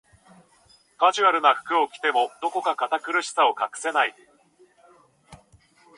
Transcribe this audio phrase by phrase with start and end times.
[0.97, 4.15] カジュアルな服を着ても、どこか堅苦しさは隠せない